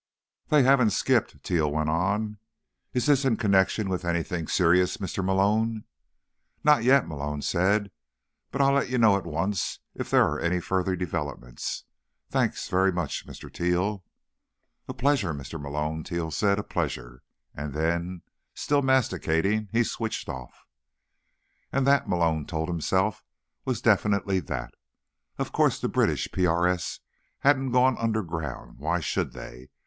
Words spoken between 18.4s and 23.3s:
still masticating, he switched off. And that, Malone told himself,